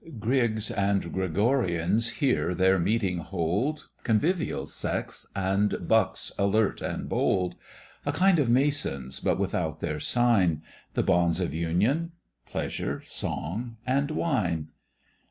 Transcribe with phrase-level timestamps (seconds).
[0.17, 7.53] Griggs and Gregorians here their meeting hold, Convivial Sects, and Bucks alert and bold;
[8.03, 10.63] A kind of Masons, but without their sign;
[10.95, 12.13] The bonds of union
[12.47, 14.69] pleasure, song, and wine.